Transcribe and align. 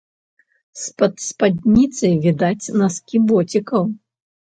З-пад 0.83 1.13
спадніцы 1.25 2.07
відаць 2.23 2.73
наскі 2.81 3.21
боцікаў. 3.33 3.83